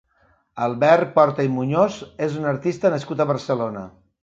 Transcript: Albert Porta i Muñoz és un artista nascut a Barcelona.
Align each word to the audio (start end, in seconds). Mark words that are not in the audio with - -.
Albert 0.67 1.11
Porta 1.17 1.45
i 1.49 1.51
Muñoz 1.59 1.99
és 2.29 2.41
un 2.41 2.51
artista 2.55 2.95
nascut 2.97 3.21
a 3.27 3.31
Barcelona. 3.37 3.89